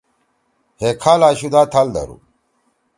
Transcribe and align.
ہے 0.79 0.89
کھال 1.01 1.21
آشُو 1.29 1.47
دا 1.53 1.61
تھال 1.71 1.87
دھرُو۔ 1.93 2.17